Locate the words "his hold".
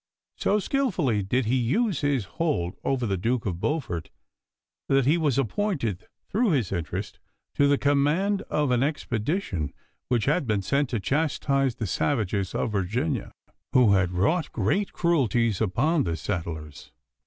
2.01-2.73